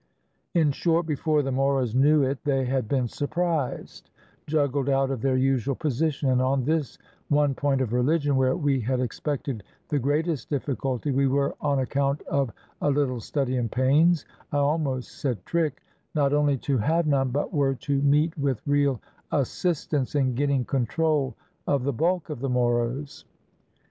[0.55, 4.09] In short, before the Moros knew it, they had been surprised,
[4.47, 6.97] juggled out of their usual position, and on this
[7.29, 12.23] one point of religion, where we had expected the greatest difficulty, we were, on account
[12.23, 12.51] of
[12.81, 15.83] a Httle study and pains (I almost said trick),
[16.15, 18.99] not only to have none, but were to meet wdth real
[19.31, 21.35] assistance in get ting control
[21.67, 23.25] of the bulk of the Moros.